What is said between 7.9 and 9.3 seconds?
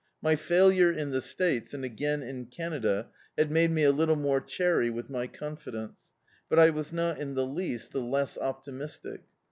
the less optimistic.